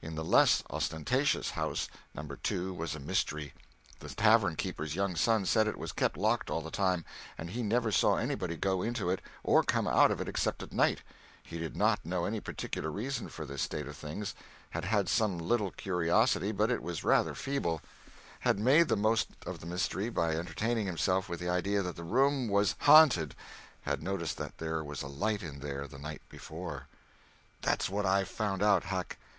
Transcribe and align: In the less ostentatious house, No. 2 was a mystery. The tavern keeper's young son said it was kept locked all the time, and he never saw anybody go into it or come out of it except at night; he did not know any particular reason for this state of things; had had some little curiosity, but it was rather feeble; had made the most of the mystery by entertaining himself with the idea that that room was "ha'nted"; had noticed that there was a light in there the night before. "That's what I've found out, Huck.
In 0.00 0.14
the 0.14 0.24
less 0.24 0.62
ostentatious 0.70 1.50
house, 1.50 1.88
No. 2.14 2.22
2 2.42 2.72
was 2.72 2.94
a 2.94 2.98
mystery. 2.98 3.52
The 3.98 4.08
tavern 4.08 4.56
keeper's 4.56 4.94
young 4.94 5.14
son 5.14 5.44
said 5.44 5.68
it 5.68 5.76
was 5.78 5.92
kept 5.92 6.16
locked 6.16 6.48
all 6.48 6.62
the 6.62 6.70
time, 6.70 7.04
and 7.36 7.50
he 7.50 7.62
never 7.62 7.92
saw 7.92 8.16
anybody 8.16 8.56
go 8.56 8.80
into 8.80 9.10
it 9.10 9.20
or 9.42 9.62
come 9.62 9.86
out 9.86 10.10
of 10.10 10.22
it 10.22 10.26
except 10.26 10.62
at 10.62 10.72
night; 10.72 11.02
he 11.42 11.58
did 11.58 11.76
not 11.76 12.02
know 12.02 12.24
any 12.24 12.40
particular 12.40 12.90
reason 12.90 13.28
for 13.28 13.44
this 13.44 13.60
state 13.60 13.86
of 13.86 13.94
things; 13.94 14.34
had 14.70 14.86
had 14.86 15.06
some 15.06 15.36
little 15.36 15.70
curiosity, 15.72 16.50
but 16.50 16.70
it 16.70 16.82
was 16.82 17.04
rather 17.04 17.34
feeble; 17.34 17.82
had 18.40 18.58
made 18.58 18.88
the 18.88 18.96
most 18.96 19.32
of 19.44 19.60
the 19.60 19.66
mystery 19.66 20.08
by 20.08 20.30
entertaining 20.34 20.86
himself 20.86 21.28
with 21.28 21.40
the 21.40 21.50
idea 21.50 21.82
that 21.82 21.96
that 21.96 22.04
room 22.04 22.48
was 22.48 22.74
"ha'nted"; 22.86 23.32
had 23.82 24.02
noticed 24.02 24.38
that 24.38 24.56
there 24.56 24.82
was 24.82 25.02
a 25.02 25.08
light 25.08 25.42
in 25.42 25.58
there 25.58 25.86
the 25.86 25.98
night 25.98 26.22
before. 26.30 26.86
"That's 27.60 27.90
what 27.90 28.06
I've 28.06 28.28
found 28.30 28.62
out, 28.62 28.84
Huck. 28.84 29.18